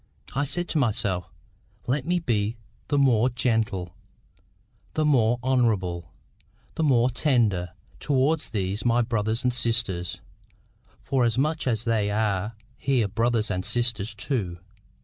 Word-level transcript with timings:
I 0.33 0.45
said 0.45 0.67
to 0.69 0.79
myself, 0.79 1.29
"Let 1.85 2.07
me 2.07 2.17
be 2.17 2.57
the 2.87 2.97
more 2.97 3.29
gentle, 3.29 3.95
the 4.95 5.05
more 5.05 5.37
honourable, 5.43 6.11
the 6.73 6.81
more 6.81 7.11
tender, 7.11 7.73
towards 7.99 8.49
these 8.49 8.83
my 8.83 9.03
brothers 9.03 9.43
and 9.43 9.53
sisters, 9.53 10.19
forasmuch 11.01 11.67
as 11.67 11.83
they 11.83 12.09
are 12.09 12.55
her 12.87 13.07
brothers 13.07 13.51
and 13.51 13.63
sisters 13.63 14.15
too." 14.15 14.57